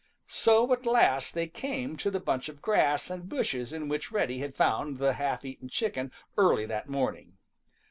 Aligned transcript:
So 0.29 0.73
at 0.73 0.87
last 0.87 1.35
they 1.35 1.45
came 1.45 1.95
to 1.97 2.09
the 2.09 2.19
bunch 2.19 2.49
of 2.49 2.59
grass 2.59 3.11
and 3.11 3.29
bushes 3.29 3.71
in 3.71 3.87
which 3.87 4.11
Reddy 4.11 4.39
had 4.39 4.55
found 4.55 4.97
the 4.97 5.13
half 5.13 5.45
eaten 5.45 5.69
chicken 5.69 6.11
early 6.39 6.65
that 6.65 6.89
morning. 6.89 7.37